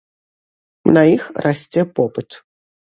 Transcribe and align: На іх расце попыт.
На 0.97 1.03
іх 1.15 1.23
расце 1.47 1.81
попыт. 2.01 2.29